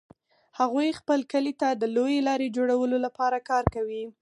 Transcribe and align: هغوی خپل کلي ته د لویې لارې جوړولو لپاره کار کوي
هغوی 0.59 0.97
خپل 0.99 1.19
کلي 1.33 1.53
ته 1.61 1.67
د 1.71 1.83
لویې 1.95 2.19
لارې 2.27 2.47
جوړولو 2.57 2.97
لپاره 3.05 3.37
کار 3.49 3.63
کوي 3.75 4.03